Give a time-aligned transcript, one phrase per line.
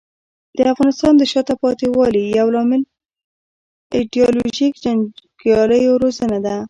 [0.57, 2.81] د افغانستان د شاته پاتې والي یو ستر عامل
[3.97, 6.55] ایډیالوژیک جنګیالیو روزنه ده.